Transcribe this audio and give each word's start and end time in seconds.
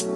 Good 0.00 0.08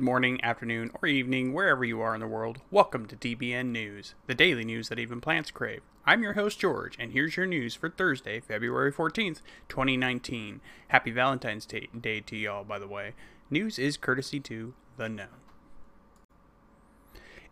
morning, 0.00 0.42
afternoon, 0.42 0.90
or 1.00 1.06
evening, 1.06 1.52
wherever 1.52 1.84
you 1.84 2.00
are 2.00 2.14
in 2.14 2.20
the 2.20 2.26
world. 2.26 2.62
Welcome 2.72 3.06
to 3.06 3.14
DBN 3.14 3.66
News, 3.66 4.16
the 4.26 4.34
daily 4.34 4.64
news 4.64 4.88
that 4.88 4.98
even 4.98 5.20
plants 5.20 5.52
crave. 5.52 5.82
I'm 6.04 6.24
your 6.24 6.32
host, 6.32 6.58
George, 6.58 6.96
and 6.98 7.12
here's 7.12 7.36
your 7.36 7.46
news 7.46 7.76
for 7.76 7.88
Thursday, 7.88 8.40
February 8.40 8.92
14th, 8.92 9.40
2019. 9.68 10.62
Happy 10.88 11.12
Valentine's 11.12 11.64
Day 11.64 12.20
to 12.26 12.36
y'all, 12.36 12.64
by 12.64 12.80
the 12.80 12.88
way. 12.88 13.12
News 13.50 13.78
is 13.78 13.96
courtesy 13.96 14.40
to 14.40 14.74
The 14.96 15.08
Know. 15.08 15.43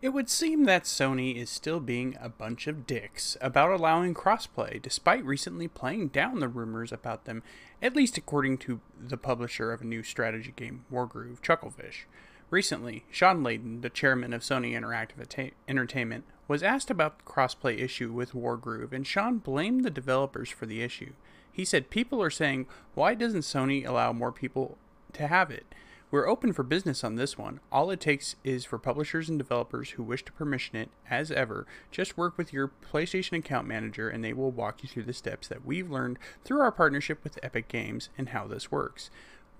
It 0.03 0.11
would 0.11 0.29
seem 0.29 0.65
that 0.65 0.83
Sony 0.83 1.37
is 1.37 1.49
still 1.49 1.79
being 1.79 2.17
a 2.19 2.27
bunch 2.27 2.67
of 2.67 2.85
dicks 2.85 3.37
about 3.39 3.71
allowing 3.71 4.13
crossplay, 4.13 4.81
despite 4.81 5.23
recently 5.23 5.69
playing 5.69 6.09
down 6.09 6.41
the 6.41 6.49
rumors 6.49 6.91
about 6.91 7.23
them, 7.23 7.41
at 7.81 7.95
least 7.95 8.17
according 8.17 8.57
to 8.57 8.81
the 8.99 9.15
publisher 9.15 9.71
of 9.71 9.79
a 9.79 9.85
new 9.85 10.03
strategy 10.03 10.51
game, 10.57 10.83
Wargroove 10.91 11.39
Chucklefish. 11.39 12.03
Recently, 12.49 13.05
Shawn 13.11 13.45
Layden, 13.45 13.81
the 13.81 13.89
chairman 13.89 14.33
of 14.33 14.41
Sony 14.41 14.73
Interactive 14.73 15.51
Entertainment, 15.69 16.25
was 16.49 16.63
asked 16.63 16.91
about 16.91 17.19
the 17.19 17.23
crossplay 17.23 17.79
issue 17.79 18.11
with 18.11 18.33
Wargroove, 18.33 18.91
and 18.91 19.07
Shawn 19.07 19.37
blamed 19.37 19.85
the 19.85 19.89
developers 19.89 20.49
for 20.49 20.65
the 20.65 20.81
issue. 20.81 21.13
He 21.49 21.63
said 21.63 21.89
people 21.89 22.21
are 22.21 22.29
saying, 22.29 22.67
why 22.93 23.13
doesn't 23.13 23.43
Sony 23.43 23.87
allow 23.87 24.11
more 24.11 24.33
people 24.33 24.77
to 25.13 25.27
have 25.29 25.49
it? 25.49 25.65
We're 26.13 26.29
open 26.29 26.53
for 26.53 26.61
business 26.61 27.03
on 27.03 27.15
this 27.15 27.39
one. 27.39 27.59
All 27.71 27.89
it 27.89 27.99
takes 27.99 28.35
is 28.43 28.65
for 28.65 28.77
publishers 28.77 29.29
and 29.29 29.39
developers 29.39 29.89
who 29.89 30.03
wish 30.03 30.23
to 30.25 30.31
permission 30.31 30.75
it, 30.75 30.91
as 31.09 31.31
ever, 31.31 31.65
just 31.89 32.19
work 32.19 32.37
with 32.37 32.53
your 32.53 32.67
PlayStation 32.67 33.39
account 33.39 33.67
manager 33.67 34.09
and 34.09 34.23
they 34.23 34.31
will 34.31 34.51
walk 34.51 34.83
you 34.83 34.89
through 34.89 35.05
the 35.05 35.13
steps 35.13 35.47
that 35.47 35.65
we've 35.65 35.89
learned 35.89 36.19
through 36.43 36.61
our 36.61 36.71
partnership 36.71 37.23
with 37.23 37.39
Epic 37.41 37.67
Games 37.67 38.09
and 38.15 38.29
how 38.29 38.45
this 38.45 38.71
works. 38.71 39.09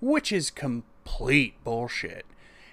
Which 0.00 0.30
is 0.30 0.52
complete 0.52 1.54
bullshit. 1.64 2.24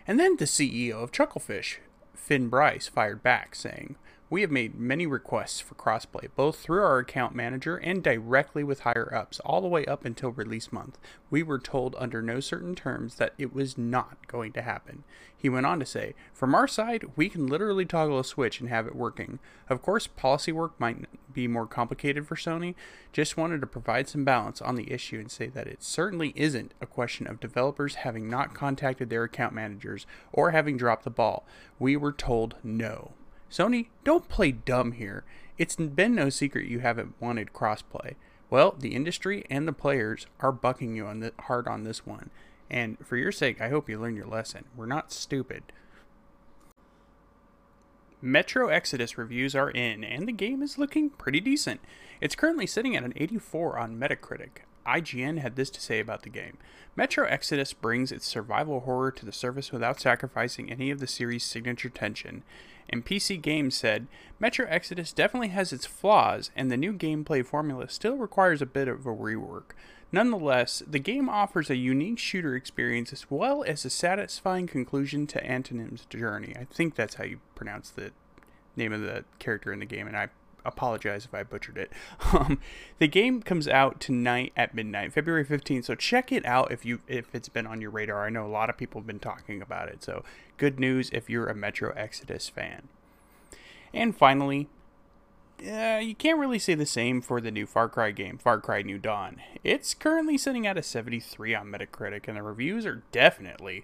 And 0.06 0.20
then 0.20 0.38
the 0.38 0.46
CEO 0.46 1.02
of 1.02 1.12
Chucklefish, 1.12 1.78
Finn 2.14 2.50
Brice, 2.50 2.88
fired 2.88 3.24
back, 3.24 3.56
saying, 3.56 3.96
we 4.32 4.40
have 4.40 4.50
made 4.50 4.80
many 4.80 5.06
requests 5.06 5.60
for 5.60 5.76
crossplay, 5.76 6.30
both 6.38 6.58
through 6.58 6.82
our 6.82 7.00
account 7.00 7.36
manager 7.36 7.76
and 7.76 8.02
directly 8.02 8.64
with 8.64 8.80
higher 8.80 9.14
ups, 9.14 9.42
all 9.42 9.60
the 9.60 9.68
way 9.68 9.86
up 9.86 10.06
until 10.06 10.32
release 10.32 10.72
month. 10.72 10.98
We 11.30 11.44
were 11.44 11.60
told 11.60 11.98
under 12.00 12.22
no 12.22 12.40
certain 12.40 12.74
terms 12.74 13.16
that 13.16 13.34
it 13.38 13.54
was 13.54 13.78
not 13.78 14.26
going 14.28 14.54
to 14.54 14.62
happen. 14.62 15.04
He 15.36 15.50
went 15.50 15.66
on 15.66 15.80
to 15.80 15.86
say, 15.86 16.16
From 16.32 16.56
our 16.56 16.66
side, 16.66 17.04
we 17.18 17.28
can 17.28 17.48
literally 17.48 17.86
toggle 17.86 18.20
a 18.20 18.24
switch 18.24 18.62
and 18.62 18.70
have 18.70 18.88
it 18.88 18.96
working. 18.96 19.40
Of 19.70 19.82
course, 19.82 20.08
policy 20.08 20.54
work 20.54 20.80
might 20.80 21.08
be 21.34 21.50
more 21.50 21.68
complicated 21.68 22.26
for 22.26 22.36
Sony. 22.38 22.74
Just 23.12 23.36
wanted 23.36 23.60
to 23.60 23.68
provide 23.68 24.08
some 24.08 24.24
balance 24.24 24.62
on 24.62 24.76
the 24.76 24.94
issue 24.94 25.20
and 25.20 25.30
say 25.30 25.48
that 25.48 25.68
it 25.68 25.84
certainly 25.84 26.32
isn't 26.38 26.74
a 26.80 26.86
question 26.86 27.28
of 27.28 27.42
developers 27.42 27.96
having 27.96 28.30
not 28.30 28.54
contacted 28.54 29.10
their 29.10 29.24
account 29.24 29.54
managers 29.54 30.06
or 30.32 30.52
having 30.52 30.78
dropped 30.78 31.04
the 31.04 31.10
ball. 31.10 31.46
We 31.80 31.98
were 31.98 32.14
told 32.14 32.56
no. 32.64 33.12
Sony, 33.52 33.88
don't 34.06 34.30
play 34.30 34.52
dumb 34.52 34.94
here. 34.94 35.26
It's 35.58 35.76
been 35.76 36.16
no 36.16 36.30
secret 36.30 36.68
you 36.68 36.80
haven't 36.80 37.16
wanted 37.20 37.54
crossplay. 37.54 38.16
Well, 38.50 38.76
the 38.80 38.96
industry 38.96 39.46
and 39.50 39.68
the 39.68 39.74
players 39.74 40.26
are 40.40 40.52
bucking 40.52 40.96
you 40.96 41.06
on 41.06 41.20
the, 41.20 41.34
hard 41.42 41.68
on 41.68 41.84
this 41.84 42.06
one. 42.06 42.30
And 42.70 42.98
for 43.06 43.18
your 43.18 43.32
sake, 43.32 43.60
I 43.60 43.70
hope 43.70 43.90
you 43.90 44.00
learn 44.00 44.16
your 44.16 44.28
lesson. 44.28 44.66
We're 44.76 44.86
not 44.86 45.12
stupid. 45.12 45.64
Metro 48.22 48.70
Exodus 48.70 49.18
reviews 49.18 49.56
are 49.56 49.72
in, 49.72 50.04
and 50.04 50.28
the 50.28 50.32
game 50.32 50.62
is 50.62 50.78
looking 50.78 51.10
pretty 51.10 51.40
decent. 51.40 51.82
It's 52.22 52.36
currently 52.36 52.68
sitting 52.68 52.96
at 52.96 53.04
an 53.04 53.14
84 53.16 53.78
on 53.78 54.00
Metacritic. 54.00 54.64
IGN 54.86 55.40
had 55.40 55.56
this 55.56 55.70
to 55.70 55.82
say 55.82 56.00
about 56.00 56.24
the 56.24 56.30
game 56.30 56.58
Metro 56.96 57.26
Exodus 57.26 57.72
brings 57.72 58.12
its 58.12 58.26
survival 58.26 58.82
horror 58.82 59.12
to 59.12 59.26
the 59.26 59.32
surface 59.32 59.72
without 59.72 60.00
sacrificing 60.00 60.70
any 60.70 60.92
of 60.92 61.00
the 61.00 61.08
series' 61.08 61.44
signature 61.44 61.90
tension 61.90 62.44
and 62.92 63.06
PC 63.06 63.42
Games 63.42 63.76
said 63.76 64.08
Metro 64.40 64.66
Exodus 64.68 65.14
definitely 65.14 65.50
has 65.50 65.72
its 65.72 65.86
flaws, 65.86 66.52
and 66.56 66.72
the 66.72 66.78
new 66.78 66.94
gameplay 66.94 67.46
formula 67.46 67.88
still 67.90 68.18
requires 68.18 68.62
a 68.62 68.66
bit 68.66 68.88
of 68.88 69.06
a 69.06 69.14
rework. 69.14 69.72
Nonetheless, 70.12 70.84
the 70.86 71.00
game 71.00 71.30
offers 71.30 71.70
a 71.70 71.76
unique 71.76 72.20
shooter 72.20 72.56
experience 72.56 73.14
as 73.14 73.30
well 73.30 73.64
as 73.64 73.86
a 73.86 73.90
satisfying 73.90 74.68
conclusion 74.68 75.26
to 75.28 75.46
Antonim's 75.46 76.06
journey. 76.06 76.54
I 76.60 76.66
think 76.66 76.96
that's 76.96 77.16
how 77.16 77.24
you 77.24 77.40
pronounce 77.56 77.90
the 77.90 78.12
name 78.76 78.92
of 78.92 79.02
the 79.02 79.24
character 79.40 79.72
in 79.72 79.80
the 79.80 79.86
game, 79.86 80.08
and 80.08 80.18
I 80.18 80.30
apologize 80.66 81.26
if 81.26 81.34
I 81.34 81.44
butchered 81.44 81.78
it. 81.78 81.92
Um, 82.34 82.60
the 82.98 83.10
game 83.10 83.42
comes 83.42 83.68
out 83.68 84.00
tonight 84.00 84.54
at 84.56 84.74
midnight, 84.74 85.12
February 85.12 85.44
15th. 85.44 85.86
So 85.86 85.96
check 85.96 86.32
it 86.32 86.46
out 86.46 86.72
if 86.72 86.86
you 86.86 87.02
if 87.08 87.36
it's 87.36 87.50
been 87.50 87.68
on 87.68 87.82
your 87.82 87.92
radar. 87.92 88.26
I 88.26 88.30
know 88.30 88.46
a 88.46 88.48
lot 88.48 88.70
of 88.70 88.78
people 88.78 89.02
have 89.02 89.08
been 89.08 89.20
talking 89.20 89.62
about 89.62 89.90
it. 89.90 90.02
So 90.02 90.24
good 90.58 90.80
news 90.80 91.10
if 91.12 91.30
you're 91.30 91.48
a 91.48 91.56
Metro 91.56 91.94
Exodus 91.94 92.48
fan. 92.48 92.88
And 93.94 94.16
finally, 94.16 94.70
uh, 95.70 96.00
you 96.02 96.16
can't 96.16 96.40
really 96.40 96.60
say 96.60 96.74
the 96.74 96.86
same 96.86 97.22
for 97.22 97.40
the 97.40 97.52
new 97.52 97.66
Far 97.66 97.90
Cry 97.90 98.12
game, 98.12 98.38
Far 98.38 98.60
Cry 98.60 98.82
New 98.82 98.98
Dawn. 98.98 99.42
It's 99.64 99.94
currently 99.94 100.38
sitting 100.38 100.66
at 100.66 100.78
a 100.78 100.84
73 100.84 101.54
on 101.54 101.68
Metacritic, 101.68 102.28
and 102.28 102.38
the 102.38 102.44
reviews 102.44 102.86
are 102.86 103.04
definitely 103.12 103.84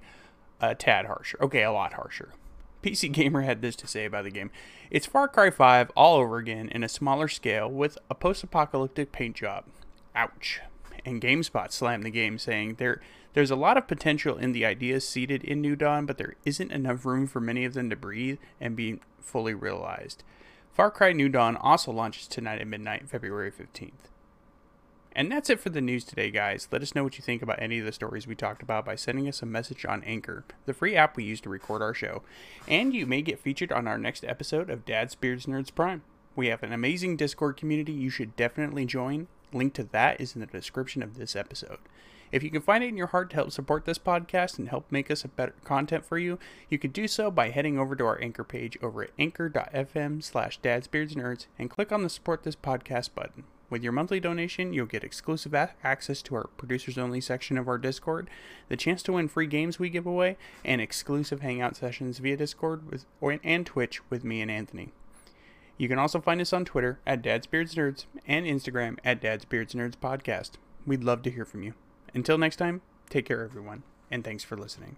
a 0.59 0.73
tad 0.73 1.05
harsher. 1.05 1.38
Okay, 1.41 1.63
a 1.63 1.71
lot 1.71 1.94
harsher. 1.94 2.33
PC 2.88 3.12
Gamer 3.12 3.42
had 3.42 3.62
this 3.62 3.75
to 3.75 3.86
say 3.86 4.06
about 4.06 4.24
the 4.24 4.31
game. 4.31 4.50
It's 4.90 5.06
Far 5.06 5.28
Cry 5.28 5.50
5 5.50 5.92
all 5.94 6.16
over 6.16 6.38
again 6.38 6.70
in 6.70 6.84
a 6.84 6.90
smaller 6.90 7.28
scale 7.28 7.70
with 7.70 7.98
a 8.09 8.16
post 8.16 8.46
apocalyptic 8.46 9.12
paint 9.12 9.36
job. 9.36 9.66
Ouch. 10.16 10.62
And 11.03 11.22
GameSpot 11.22 11.74
slammed 11.74 12.06
the 12.06 12.09
game, 12.09 12.38
saying 12.38 12.75
there 12.75 13.02
there's 13.34 13.52
a 13.52 13.58
lot 13.58 13.75
of 13.75 13.90
potential 13.90 14.38
in 14.38 14.53
the 14.53 14.66
ideas 14.66 15.06
seeded 15.06 15.44
in 15.44 15.59
New 15.59 15.75
Dawn, 15.75 16.06
but 16.06 16.18
there 16.18 16.36
isn't 16.46 16.72
enough 16.72 17.06
room 17.06 17.28
for 17.28 17.42
many 17.42 17.66
of 17.66 17.74
them 17.74 17.90
to 17.90 17.96
breathe 17.98 18.40
and 18.62 18.75
be 18.75 19.02
fully 19.19 19.54
realized. 19.54 20.24
Far 20.72 20.90
Cry 20.90 21.12
New 21.12 21.28
Dawn 21.28 21.58
also 21.58 21.92
launches 21.92 22.25
tonight 22.28 22.62
at 22.62 22.68
midnight, 22.68 23.09
February 23.09 23.52
15th. 23.52 24.08
And 25.17 25.31
that's 25.31 25.50
it 25.50 25.59
for 25.59 25.72
the 25.72 25.81
news 25.81 26.03
today, 26.03 26.29
guys. 26.29 26.67
Let 26.72 26.83
us 26.83 26.94
know 26.94 27.03
what 27.03 27.17
you 27.17 27.23
think 27.23 27.41
about 27.41 27.59
any 27.59 27.79
of 27.79 27.85
the 27.88 27.91
stories 27.91 28.28
we 28.28 28.35
talked 28.35 28.61
about 28.61 28.85
by 28.85 28.95
sending 28.95 29.28
us 29.28 29.41
a 29.41 29.47
message 29.47 29.83
on 29.83 30.03
Anchor, 30.03 30.45
the 30.67 30.75
free 30.75 30.95
app 30.95 31.17
we 31.17 31.23
use 31.23 31.41
to 31.41 31.50
record 31.50 31.81
our 31.81 31.95
show. 31.95 32.22
And 32.67 32.94
you 32.94 33.07
may 33.07 33.23
get 33.23 33.39
featured 33.39 33.72
on 33.72 33.88
our 33.88 33.97
next 33.97 34.23
episode 34.23 34.69
of 34.69 34.85
Dad's 34.85 35.16
Beards 35.16 35.47
Nerds 35.47 35.73
Prime. 35.73 36.03
We 36.35 36.50
have 36.50 36.61
an 36.61 36.72
amazing 36.72 37.17
Discord 37.17 37.57
community 37.57 37.94
you 37.94 38.11
should 38.11 38.35
definitely 38.35 38.85
join. 38.85 39.25
Link 39.51 39.73
to 39.73 39.85
that 39.85 40.22
is 40.22 40.35
in 40.35 40.41
the 40.41 40.45
description 40.45 41.01
of 41.01 41.17
this 41.17 41.35
episode. 41.35 41.79
If 42.31 42.44
you 42.44 42.51
can 42.51 42.61
find 42.61 42.83
it 42.83 42.89
in 42.89 42.97
your 42.97 43.07
heart 43.07 43.31
to 43.31 43.38
help 43.38 43.51
support 43.51 43.85
this 43.85 43.97
podcast 43.97 44.59
and 44.59 44.69
help 44.69 44.85
make 44.91 45.09
us 45.09 45.25
a 45.25 45.29
better 45.29 45.56
content 45.63 46.06
for 46.06 46.19
you, 46.19 46.38
you 46.69 46.77
can 46.77 46.91
do 46.91 47.07
so 47.07 47.31
by 47.31 47.50
heading 47.50 47.79
over 47.79 47.95
to 47.95 48.06
our 48.06 48.22
Anchor 48.22 48.44
page 48.44 48.77
over 48.83 49.01
at 49.01 49.11
anchor.fm 49.17 50.22
slash 50.22 50.59
dadsbeardsnerds 50.61 51.47
and 51.57 51.72
click 51.72 51.91
on 51.91 52.03
the 52.03 52.09
support 52.09 52.44
this 52.44 52.56
podcast 52.56 53.16
button. 53.16 53.45
With 53.69 53.83
your 53.83 53.91
monthly 53.91 54.19
donation, 54.19 54.72
you'll 54.72 54.85
get 54.85 55.03
exclusive 55.03 55.53
access 55.53 56.22
to 56.22 56.35
our 56.35 56.47
producers 56.55 56.97
only 56.97 57.19
section 57.19 57.57
of 57.57 57.67
our 57.67 57.78
Discord, 57.78 58.29
the 58.69 58.78
chance 58.78 59.03
to 59.03 59.13
win 59.13 59.28
free 59.28 59.47
games 59.47 59.78
we 59.78 59.89
give 59.89 60.05
away, 60.05 60.38
and 60.63 60.79
exclusive 60.79 61.41
hangout 61.41 61.75
sessions 61.75 62.19
via 62.19 62.38
Discord 62.38 62.89
with, 62.89 63.06
and 63.44 63.66
Twitch 63.66 64.01
with 64.09 64.23
me 64.23 64.41
and 64.41 64.50
Anthony. 64.50 64.94
You 65.77 65.88
can 65.88 66.00
also 66.00 66.22
find 66.22 66.39
us 66.41 66.53
on 66.53 66.66
Twitter 66.66 67.00
at 67.06 67.22
Dad's 67.22 67.45
Beards 67.45 67.75
Nerds 67.75 68.06
and 68.25 68.45
Instagram 68.45 68.97
at 69.03 69.22
Dad's 69.22 69.45
Beards 69.45 69.73
Nerds 69.73 69.95
Podcast. 69.95 70.51
We'd 70.85 71.03
love 71.03 71.22
to 71.23 71.31
hear 71.31 71.45
from 71.45 71.61
you. 71.61 71.73
Until 72.13 72.38
next 72.38 72.56
time, 72.56 72.81
take 73.09 73.25
care, 73.25 73.44
everyone, 73.44 73.83
and 74.09 74.23
thanks 74.23 74.44
for 74.44 74.57
listening. 74.57 74.95